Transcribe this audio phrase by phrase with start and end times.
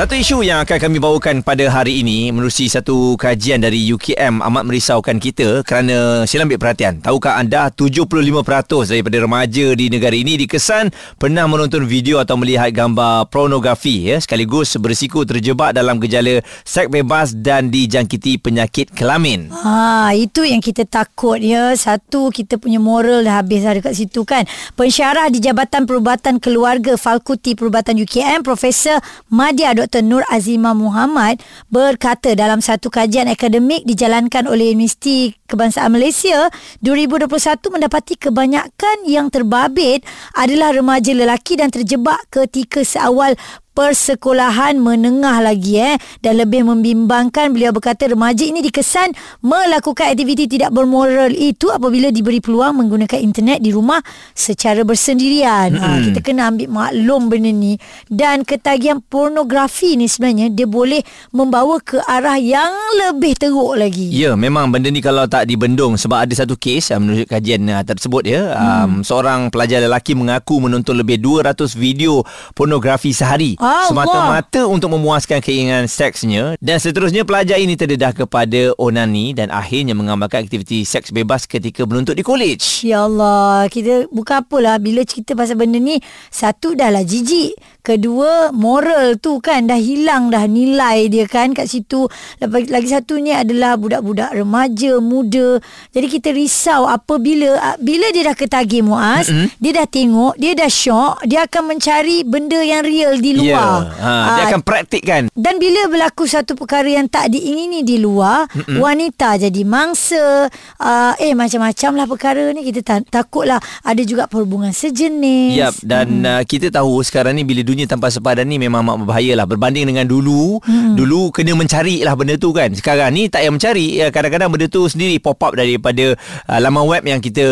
[0.00, 4.64] Satu isu yang akan kami bawakan pada hari ini menerusi satu kajian dari UKM amat
[4.64, 7.04] merisaukan kita kerana sila ambil perhatian.
[7.04, 10.88] Tahukah anda 75% daripada remaja di negara ini dikesan
[11.20, 17.36] pernah menonton video atau melihat gambar pornografi ya sekaligus berisiko terjebak dalam gejala seks bebas
[17.36, 19.52] dan dijangkiti penyakit kelamin.
[19.52, 21.76] Ha, itu yang kita takut ya.
[21.76, 24.48] Satu, kita punya moral dah habis dah dekat situ kan.
[24.80, 28.96] Pensyarah di Jabatan Perubatan Keluarga Fakulti Perubatan UKM, Profesor
[29.28, 29.89] Madia Dr.
[29.98, 36.46] Nur Azima Muhammad berkata dalam satu kajian akademik dijalankan oleh Universiti Kebangsaan Malaysia
[36.86, 37.26] 2021
[37.74, 40.06] mendapati kebanyakan yang terbabit
[40.38, 43.34] adalah remaja lelaki dan terjebak ketika seawal
[43.80, 45.96] persekolahan menengah lagi eh.
[46.20, 52.44] Dan lebih membimbangkan beliau berkata remaja ini dikesan melakukan aktiviti tidak bermoral itu apabila diberi
[52.44, 54.04] peluang menggunakan internet di rumah
[54.36, 55.72] secara bersendirian.
[55.80, 57.80] Ha, kita kena ambil maklum benda ni.
[58.04, 61.00] Dan ketagihan pornografi ni sebenarnya dia boleh
[61.32, 62.76] membawa ke arah yang
[63.08, 64.12] lebih teruk lagi.
[64.12, 67.80] Ya, memang benda ni kalau tak dibendung sebab ada satu kes uh, menurut kajian uh,
[67.80, 72.20] tersebut ya, um, seorang pelajar lelaki mengaku menonton lebih 200 video
[72.52, 73.88] pornografi sehari Allah.
[73.94, 80.42] semata-mata untuk memuaskan keinginan seksnya dan seterusnya pelajar ini terdedah kepada onani dan akhirnya mengamalkan
[80.42, 82.82] aktiviti seks bebas ketika menuntut di college.
[82.82, 87.54] Ya Allah, kita bukan apalah bila cerita pasal benda ni, satu dah lah jijik.
[87.80, 92.12] Kedua, moral tu kan dah hilang dah nilai dia kan kat situ.
[92.36, 95.56] Lepas lagi satunya adalah budak-budak remaja, muda.
[95.96, 99.48] Jadi kita risau apabila ah, bila dia dah ketagih Muaz, mm-hmm.
[99.64, 103.84] dia dah tengok, dia dah syok, dia akan mencari benda yang real di Ya, luar.
[103.94, 105.22] ha, dia Ah, akan praktikkan.
[105.30, 108.76] dan bila berlaku satu perkara yang tak diingini di luar, Mm-mm.
[108.76, 110.48] wanita jadi mangsa.
[110.76, 112.62] Uh, eh macam-macam lah perkara ni.
[112.62, 115.52] Kita ta- takutlah ada juga perhubungan sejenis.
[115.52, 116.26] Yap dan hmm.
[116.26, 119.86] uh, kita tahu sekarang ni bila dunia tanpa sepadan ni memang amat berbahaya lah berbanding
[119.86, 120.94] dengan dulu hmm.
[120.94, 124.66] dulu kena mencari lah benda tu kan sekarang ni tak payah mencari ya, kadang-kadang benda
[124.66, 126.14] tu sendiri pop up daripada
[126.46, 127.44] uh, laman web yang kita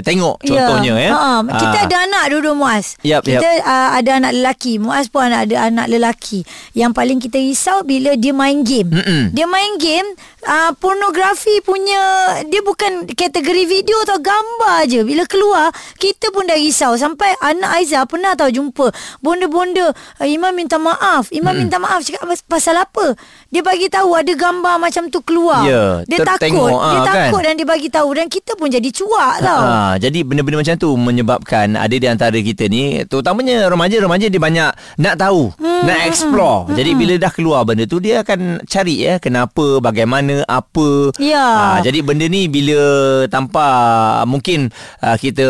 [0.00, 1.84] tengok contohnya ya, Ha, kita Ah.
[1.84, 2.94] ada anak dulu Muaz.
[3.02, 3.64] Yap, kita yap.
[3.64, 4.76] Uh, ada anak lelaki.
[4.76, 6.42] Muaz pun ada anak lelaki.
[6.72, 8.90] Yang paling kita risau bila dia main game.
[8.90, 9.22] Mm-mm.
[9.36, 10.08] Dia main game
[10.48, 12.00] uh, pornografi punya
[12.48, 15.04] dia bukan kategori video atau gambar je.
[15.04, 15.68] Bila keluar
[16.00, 21.28] kita pun dah risau sampai anak Aiza pernah tahu jumpa bonda-bonda uh, Imam minta maaf.
[21.30, 21.68] Imam Mm-mm.
[21.68, 23.12] minta maaf cakap "Pas- pasal apa?
[23.52, 25.64] Dia bagi tahu ada gambar macam tu keluar.
[25.68, 26.72] Ya, dia takut.
[26.72, 27.16] dia ah, kan?
[27.28, 29.62] takut dan dia bagi tahu dan kita pun jadi cuak tau.
[29.64, 34.70] Ha, jadi benda-benda macam tu menyebabkan ada di antara kita ni terutamanya remaja-remaja dia banyak
[35.00, 36.68] nak tahu, hmm, nak explore.
[36.68, 41.10] Hmm, jadi bila dah keluar benda tu dia akan cari ya kenapa, bagaimana, apa.
[41.18, 41.42] Ya.
[41.42, 42.78] Ha, jadi benda ni bila
[43.26, 43.66] tanpa
[44.28, 44.70] mungkin
[45.02, 45.46] uh, kita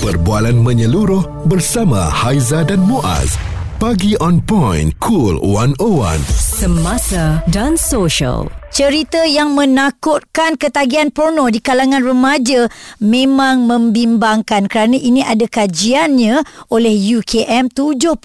[0.04, 3.40] Perbualan menyeluruh bersama Haiza dan Muaz.
[3.80, 4.92] Pagi on point.
[5.00, 6.20] Cool 101.
[6.32, 8.63] Semasa dan social.
[8.74, 12.66] Cerita yang menakutkan ketagihan porno di kalangan remaja
[12.98, 16.42] memang membimbangkan kerana ini ada kajiannya
[16.74, 16.90] oleh
[17.22, 18.18] UKM 75%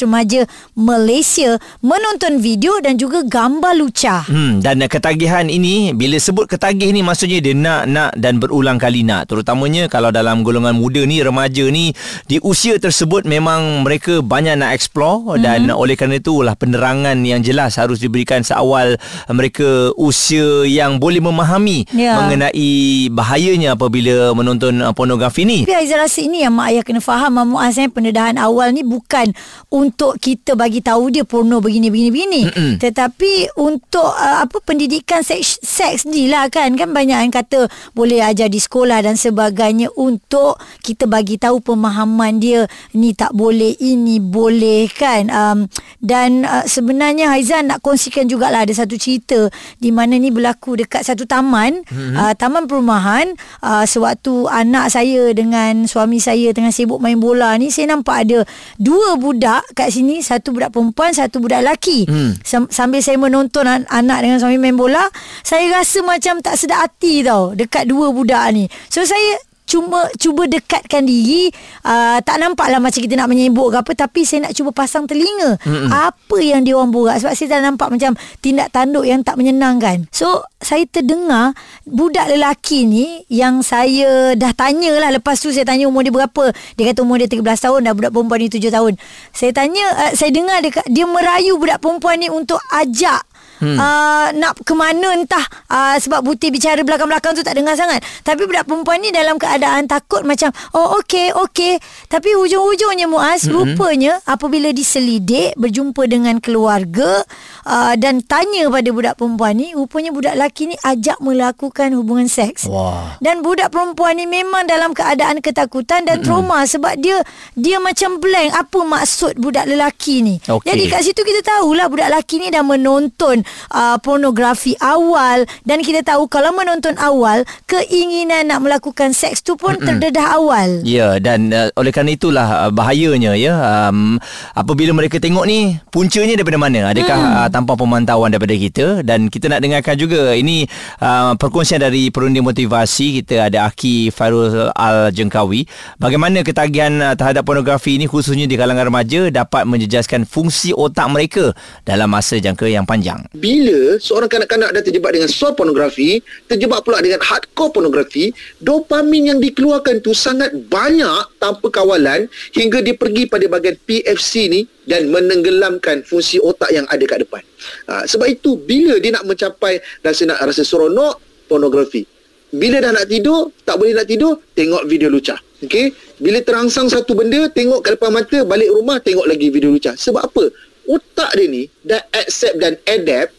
[0.00, 4.24] remaja Malaysia menonton video dan juga gambar lucah.
[4.32, 9.04] Hmm, dan ketagihan ini bila sebut ketagih ni maksudnya dia nak nak dan berulang kali
[9.04, 9.28] nak.
[9.28, 11.92] Terutamanya kalau dalam golongan muda ni remaja ni
[12.24, 17.76] di usia tersebut memang mereka banyak nak explore dan oleh kerana itulah penerangan yang jelas
[17.76, 18.96] harus diberikan seawal
[19.28, 19.49] mereka
[19.96, 22.20] usia yang boleh memahami Ya.
[22.20, 25.64] mengenai bahayanya apabila menonton uh, pornografi ni.
[25.64, 28.84] Tapi Aizah rasa ini yang mak ayah kena faham Mak Muaz eh, pendedahan awal ni
[28.84, 29.32] bukan
[29.72, 32.72] untuk kita bagi tahu dia porno begini begini begini Mm-mm.
[32.82, 36.76] tetapi untuk uh, apa pendidikan seks seks ni lah kan.
[36.76, 42.36] Kan banyak yang kata boleh ajar di sekolah dan sebagainya untuk kita bagi tahu pemahaman
[42.36, 42.68] dia.
[42.92, 45.32] Ni tak boleh ini boleh kan.
[45.32, 45.58] Um,
[46.04, 50.76] dan uh, sebenarnya Haizan nak kongsikan jugalah ada satu cerita cerita di mana ni berlaku
[50.76, 52.16] dekat satu taman, mm-hmm.
[52.16, 53.32] uh, taman perumahan.
[53.64, 58.44] Uh, sewaktu anak saya dengan suami saya tengah sibuk main bola ni, saya nampak ada
[58.76, 62.04] dua budak kat sini, satu budak perempuan, satu budak lelaki.
[62.04, 62.32] Mm.
[62.44, 65.02] Sam- sambil saya menonton an- anak dengan suami main bola,
[65.40, 68.66] saya rasa macam tak sedap hati tau dekat dua budak ni.
[68.88, 71.46] So saya cuma cuba dekatkan diri
[71.86, 75.62] uh, tak nampaklah macam kita nak menyebut ke apa tapi saya nak cuba pasang telinga.
[75.62, 75.86] Mm-mm.
[75.94, 80.10] apa yang dia orang borak sebab saya tak nampak macam tindak tanduk yang tak menyenangkan.
[80.10, 81.54] So saya terdengar
[81.86, 86.50] budak lelaki ni yang saya dah tanya lah lepas tu saya tanya umur dia berapa.
[86.74, 88.92] Dia kata umur dia 13 tahun dah budak perempuan ni 7 tahun.
[89.30, 93.22] Saya tanya uh, saya dengar dia, dia merayu budak perempuan ni untuk ajak
[93.60, 93.78] hmm.
[93.78, 98.48] uh, nak ke mana entah uh, sebab butir bicara belakang-belakang tu tak dengar sangat tapi
[98.48, 101.78] budak perempuan ni dalam keadaan takut macam oh okey okey
[102.08, 103.52] tapi hujung-hujungnya Muaz hmm.
[103.52, 107.22] rupanya apabila diselidik berjumpa dengan keluarga
[107.68, 112.66] uh, dan tanya pada budak perempuan ni rupanya budak lelaki ni ajak melakukan hubungan seks
[112.66, 113.20] Wah.
[113.20, 116.24] dan budak perempuan ni memang dalam keadaan ketakutan dan hmm.
[116.24, 117.20] trauma sebab dia
[117.54, 120.64] dia macam blank apa maksud budak lelaki ni Okey.
[120.64, 123.42] jadi kat situ kita tahulah budak lelaki ni dah menonton
[123.72, 129.76] uh, pornografi awal dan kita tahu kalau menonton awal keinginan nak melakukan seks tu pun
[129.76, 129.86] Mm-mm.
[129.86, 130.82] terdedah awal.
[130.86, 133.54] Ya dan uh, oleh kerana itulah uh, bahayanya ya
[133.90, 134.18] um,
[134.54, 136.90] apabila mereka tengok ni puncanya daripada mana?
[136.90, 137.34] Adakah mm.
[137.44, 140.66] uh, tanpa pemantauan daripada kita dan kita nak dengarkan juga ini
[141.02, 147.44] uh, perkongsian dari perunding motivasi kita ada Aki Fairul Al Jengkawi bagaimana ketagihan uh, terhadap
[147.44, 151.52] pornografi ini khususnya di kalangan remaja dapat menjejaskan fungsi otak mereka
[151.84, 157.00] dalam masa jangka yang panjang bila seorang kanak-kanak dah terjebak dengan soft pornografi, terjebak pula
[157.00, 163.48] dengan hardcore pornografi, dopamin yang dikeluarkan tu sangat banyak tanpa kawalan hingga dia pergi pada
[163.48, 167.42] bahagian PFC ni dan menenggelamkan fungsi otak yang ada kat depan.
[167.88, 172.04] Ha, sebab itu bila dia nak mencapai rasa nak rasa seronok pornografi.
[172.50, 175.38] Bila dah nak tidur, tak boleh nak tidur, tengok video lucah.
[175.62, 175.94] Okey?
[176.18, 179.94] Bila terangsang satu benda, tengok kat depan mata, balik rumah tengok lagi video lucah.
[179.94, 180.50] Sebab apa?
[180.90, 183.30] Otak dia ni dah accept dan adapt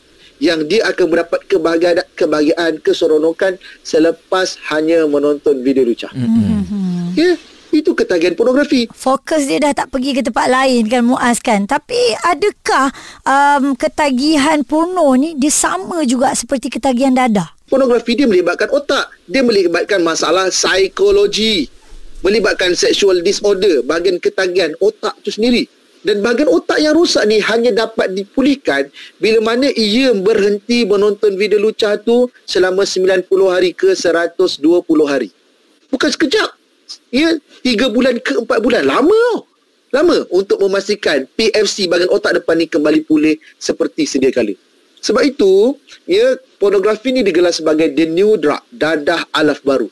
[0.42, 6.10] yang dia akan mendapat kebahagiaan, kebahagiaan keseronokan selepas hanya menonton video lucah.
[6.18, 7.14] Mm-hmm.
[7.14, 7.38] Ya,
[7.70, 8.90] itu ketagihan pornografi.
[8.90, 11.70] Fokus dia dah tak pergi ke tempat lain kan Muaz kan.
[11.70, 12.90] Tapi adakah
[13.22, 17.54] um, ketagihan porno ni dia sama juga seperti ketagihan dadah?
[17.70, 19.14] Pornografi dia melibatkan otak.
[19.30, 21.70] Dia melibatkan masalah psikologi.
[22.22, 25.66] Melibatkan sexual disorder, bahagian ketagihan otak tu sendiri.
[26.02, 28.90] Dan bahagian otak yang rosak ni hanya dapat dipulihkan
[29.22, 34.50] bila mana ia berhenti menonton video lucah tu selama 90 hari ke 120
[35.06, 35.30] hari.
[35.94, 36.50] Bukan sekejap.
[37.14, 38.84] Ya, 3 bulan ke 4 bulan.
[38.84, 39.46] Lama
[39.92, 44.56] Lama untuk memastikan PFC bahagian otak depan ni kembali pulih seperti sedia kala.
[45.04, 45.76] Sebab itu,
[46.08, 49.92] ya, pornografi ni digelar sebagai the new drug, dadah alaf baru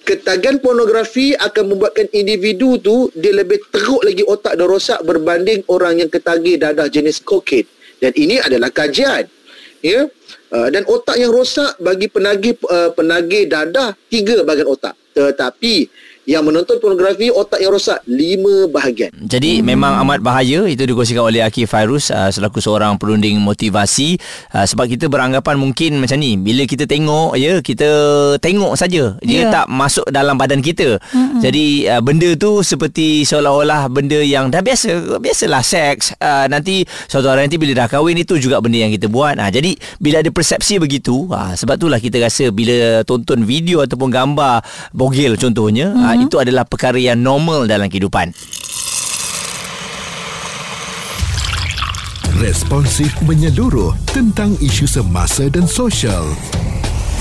[0.00, 6.00] ketagihan pornografi akan membuatkan individu tu dia lebih teruk lagi otak dan rosak berbanding orang
[6.00, 7.68] yang ketagih dadah jenis kokain
[8.02, 9.30] dan ini adalah kajian.
[9.78, 10.10] Ya?
[10.50, 14.98] Uh, dan otak yang rosak bagi penagih uh, penagih dadah tiga bahagian otak.
[15.14, 15.74] Tetapi
[16.22, 19.10] yang menonton pornografi otak yang rosak lima bahagian.
[19.18, 19.66] Jadi hmm.
[19.66, 24.22] memang amat bahaya itu dikongsikan oleh Aki Fairuz uh, selaku seorang perunding motivasi
[24.54, 27.90] uh, sebab kita beranggapan mungkin macam ni bila kita tengok ya kita
[28.38, 29.50] tengok saja dia yeah.
[29.50, 31.02] tak masuk dalam badan kita.
[31.10, 31.42] Hmm.
[31.42, 37.26] Jadi uh, benda tu seperti seolah-olah benda yang dah biasa biasalah seks uh, nanti suatu
[37.26, 39.42] hari nanti bila dah kahwin itu juga benda yang kita buat.
[39.42, 44.06] Uh, jadi bila ada persepsi begitu uh, sebab itulah kita rasa bila tonton video ataupun
[44.06, 44.62] gambar
[44.94, 48.34] bogel contohnya hmm uh, itu adalah perkara yang normal dalam kehidupan.
[52.42, 56.26] Responsif menyeluruh tentang isu semasa dan sosial.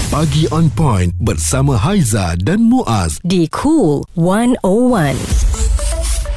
[0.10, 5.51] Pagi on point bersama Haiza dan Muaz di Cool 101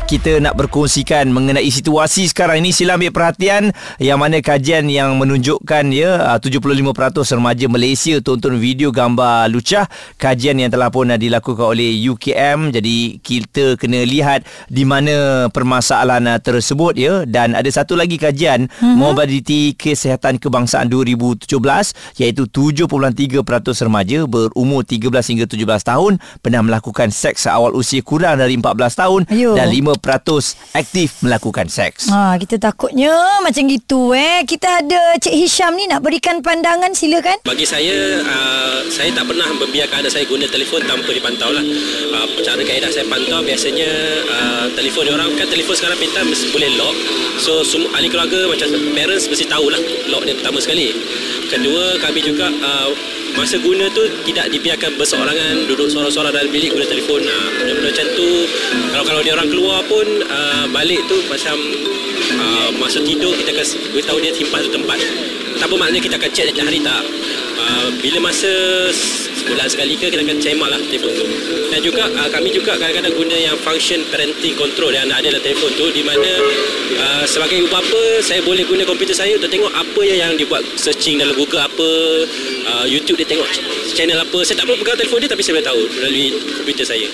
[0.04, 5.88] kita nak berkongsikan mengenai situasi sekarang ini sila ambil perhatian yang mana kajian yang menunjukkan
[5.96, 6.84] ya 75%
[7.24, 9.88] remaja Malaysia tonton video gambar lucah
[10.20, 17.00] kajian yang telah pun dilakukan oleh UKM jadi kita kena lihat di mana permasalahan tersebut
[17.00, 19.00] ya dan ada satu lagi kajian mm-hmm.
[19.00, 21.48] mobiliti kesihatan kebangsaan 2017
[22.20, 23.40] iaitu 7.3%
[23.88, 26.12] remaja berumur 13 hingga 17 tahun
[26.44, 29.56] pernah melakukan seks awal usia kurang dari 14 tahun Ayuh.
[29.56, 29.93] dan peratus
[30.74, 32.10] aktif melakukan seks.
[32.10, 34.42] Ha, kita takutnya macam gitu eh.
[34.46, 37.38] Kita ada Cik Hisham ni nak berikan pandangan silakan.
[37.44, 41.64] Bagi saya, uh, saya tak pernah membiarkan anak saya guna telefon tanpa dipantau lah.
[42.14, 43.90] Uh, cara kaedah saya pantau biasanya
[44.28, 46.96] uh, telefon orang kan telefon sekarang pintar mesti boleh lock.
[47.40, 50.94] So semua ahli keluarga macam parents mesti tahulah lock dia pertama sekali.
[51.48, 52.90] Kedua kami juga uh,
[53.34, 57.20] masa guna tu tidak dibiarkan berseorangan duduk seorang-seorang dalam bilik guna telefon.
[57.22, 58.28] Uh, benda-benda macam tu
[58.94, 61.56] kalau kalau dia orang keluar pun uh, balik tu macam
[62.40, 64.98] uh, masa tidur kita akan beritahu dia simpan satu tempat.
[65.54, 67.02] Tak apa maknanya kita akan check setiap hari tak.
[67.54, 68.50] Uh, bila masa
[69.44, 71.26] sebulan sekali ke kita akan cemak lah telefon tu.
[71.70, 75.70] Dan juga uh, kami juga kadang-kadang guna yang function parenting control yang ada dalam telefon
[75.74, 76.30] tu di mana
[76.98, 80.64] uh, sebagai ibu bapa saya boleh guna komputer saya untuk tengok apa yang, yang dibuat
[80.78, 81.90] searching dalam Google apa
[82.66, 83.48] uh, YouTube dia tengok
[83.94, 86.26] channel apa saya tak perlu pegang telefon dia tapi saya boleh tahu melalui
[86.60, 87.08] komputer saya.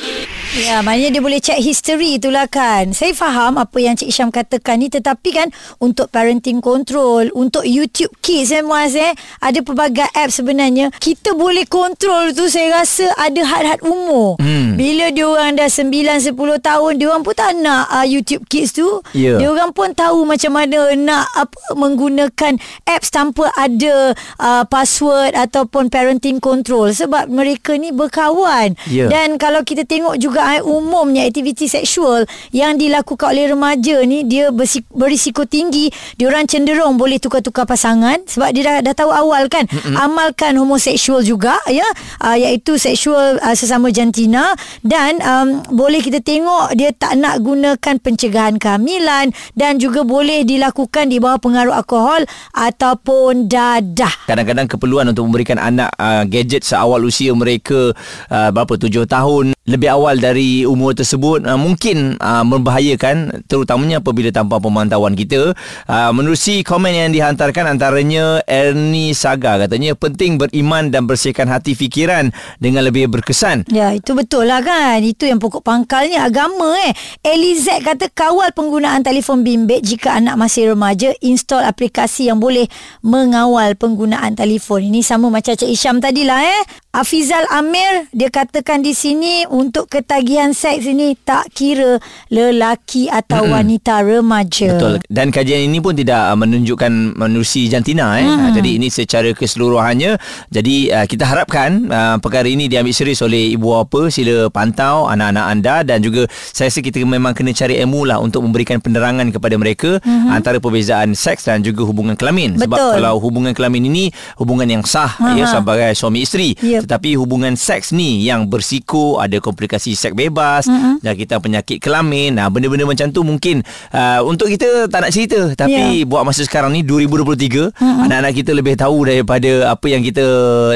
[0.50, 2.90] Ya, maknanya dia boleh check history itulah kan.
[2.90, 8.10] Saya faham apa yang Cik Syam katakan ni tetapi kan untuk parenting control, untuk YouTube
[8.18, 10.90] Kids eh Muaz eh, ada pelbagai app sebenarnya.
[10.98, 14.42] Kita boleh kontrol tu saya rasa ada had-had umur.
[14.42, 14.74] Hmm.
[14.74, 15.86] Bila dia orang dah 9
[16.18, 19.06] 10 tahun, dia orang pun tak nak uh, YouTube Kids tu.
[19.14, 19.38] Ya.
[19.38, 22.58] Dia orang pun tahu macam mana nak apa menggunakan
[22.90, 28.74] apps tanpa ada uh, password ataupun parenting control sebab mereka ni berkawan.
[28.90, 29.06] Ya.
[29.06, 34.50] Dan kalau kita tengok juga eh, umumnya aktiviti seksual yang dilakukan oleh remaja ni dia
[34.90, 35.92] berisiko tinggi.
[36.16, 39.68] Dia orang cenderung boleh tukar-tukar pasangan sebab dia dah, dah tahu awal kan.
[39.68, 39.94] Mm-mm.
[39.96, 41.86] Amalkan homoseksual juga ya
[42.24, 47.94] uh, iaitu seksual uh, sesama jantina dan um, boleh kita tengok dia tak nak gunakan
[48.00, 52.22] pencegahan kehamilan dan juga boleh dilakukan di bawah pengaruh alkohol
[52.54, 54.26] ataupun dadah.
[54.26, 57.92] Kadang-kadang keperluan untuk memberikan anak uh, gadget seawal usia mereka
[58.30, 64.34] uh, berapa tujuh tahun lebih awal dari umur tersebut uh, mungkin uh, membahayakan terutamanya apabila
[64.34, 65.54] tanpa pemantauan kita.
[65.86, 72.34] Uh, menerusi komen yang dihantarkan antaranya Ernie Saga katanya penting beriman dan bersihkan hati fikiran
[72.58, 73.70] dengan lebih berkesan.
[73.70, 74.98] Ya, itu betul lah kan.
[75.06, 76.92] Itu yang pokok pangkalnya agama eh.
[77.22, 82.66] Elizet kata kawal penggunaan telefon bimbit jika anak masih remaja, install aplikasi yang boleh
[83.06, 84.90] mengawal penggunaan telefon.
[84.90, 86.62] Ini sama macam Cik Isyam tadi lah eh.
[86.90, 92.00] Afizal Amir, dia katakan di sini untuk ketagihan seks ini tak kira
[92.32, 93.54] lelaki atau Mm-mm.
[93.60, 94.72] wanita remaja.
[94.72, 94.94] Betul.
[95.12, 98.24] Dan kajian ini pun tidak uh, menunjukkan menerusi jantina eh.
[98.24, 98.56] Hmm.
[98.56, 100.16] Jadi ini secara keseluruhannya.
[100.48, 104.08] Jadi uh, kita harapkan uh, perkara ini diambil serius oleh ibu bapa.
[104.08, 108.46] Sila pantau anak-anak anda dan juga saya rasa kita memang kena cari ilmu lah untuk
[108.46, 110.30] memberikan penerangan kepada mereka hmm.
[110.30, 112.54] antara perbezaan seks dan juga hubungan kelamin.
[112.54, 112.92] Sebab Betul.
[113.02, 114.04] kalau hubungan kelamin ini
[114.38, 115.34] hubungan yang sah Aha.
[115.34, 116.54] ya sebagai suami isteri.
[116.54, 116.86] Yep.
[116.86, 120.94] Tetapi hubungan seks ni yang bersiko ada komplikasi seks bebas mm-hmm.
[121.02, 122.36] dan kita penyakit kelamin.
[122.36, 126.04] Nah, benda-benda macam tu mungkin uh, untuk kita tak nak cerita tapi Ya.
[126.04, 128.04] buat masa sekarang ni 2023 mm-hmm.
[128.04, 130.24] anak-anak kita lebih tahu daripada apa yang kita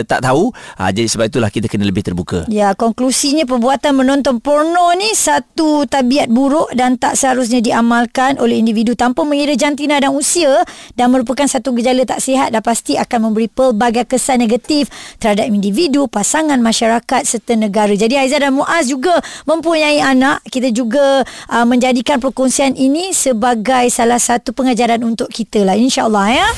[0.08, 0.48] tak tahu.
[0.80, 2.48] Uh, jadi sebab itulah kita kena lebih terbuka.
[2.48, 8.96] Ya, konklusinya perbuatan menonton porno ni satu tabiat buruk dan tak seharusnya diamalkan oleh individu
[8.96, 10.64] tanpa mengira jantina dan usia
[10.96, 14.88] dan merupakan satu gejala tak sihat dan pasti akan memberi pelbagai kesan negatif
[15.20, 17.92] terhadap individu, pasangan, masyarakat serta negara.
[17.92, 20.46] Jadi Aizah dan Muaz juga mempunyai anak.
[20.46, 26.48] Kita juga uh, menjadikan perkongsian ini sebagai salah satu pengajaran untuk kita lah insya-Allah ya.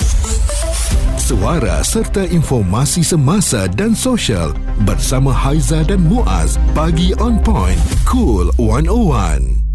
[1.26, 4.54] Suara serta informasi semasa dan sosial
[4.86, 6.54] bersama Haiza dan Muaz.
[6.70, 7.80] Pagi on point.
[8.06, 9.65] Cool 101.